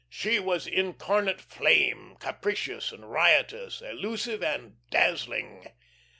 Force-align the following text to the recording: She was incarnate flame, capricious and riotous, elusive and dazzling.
She 0.09 0.39
was 0.39 0.65
incarnate 0.65 1.39
flame, 1.39 2.15
capricious 2.19 2.91
and 2.91 3.11
riotous, 3.11 3.81
elusive 3.83 4.41
and 4.41 4.77
dazzling. 4.89 5.67